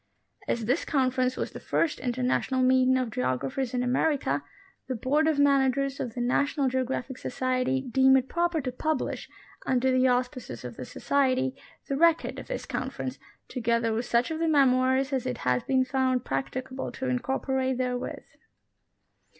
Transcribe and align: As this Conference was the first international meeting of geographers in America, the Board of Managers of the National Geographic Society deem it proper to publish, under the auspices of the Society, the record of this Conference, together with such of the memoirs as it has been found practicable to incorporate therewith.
As 0.47 0.65
this 0.65 0.83
Conference 0.83 1.37
was 1.37 1.51
the 1.51 1.59
first 1.59 1.99
international 1.99 2.63
meeting 2.63 2.97
of 2.97 3.11
geographers 3.11 3.71
in 3.75 3.83
America, 3.83 4.43
the 4.87 4.95
Board 4.95 5.27
of 5.27 5.37
Managers 5.37 5.99
of 5.99 6.15
the 6.15 6.21
National 6.21 6.67
Geographic 6.67 7.19
Society 7.19 7.81
deem 7.81 8.17
it 8.17 8.27
proper 8.27 8.61
to 8.61 8.71
publish, 8.71 9.29
under 9.67 9.91
the 9.91 10.07
auspices 10.07 10.65
of 10.65 10.75
the 10.75 10.85
Society, 10.85 11.55
the 11.87 11.97
record 11.97 12.39
of 12.39 12.47
this 12.47 12.65
Conference, 12.65 13.19
together 13.47 13.93
with 13.93 14.05
such 14.05 14.31
of 14.31 14.39
the 14.39 14.47
memoirs 14.47 15.13
as 15.13 15.27
it 15.27 15.37
has 15.37 15.61
been 15.65 15.85
found 15.85 16.25
practicable 16.25 16.91
to 16.93 17.05
incorporate 17.07 17.77
therewith. 17.77 18.25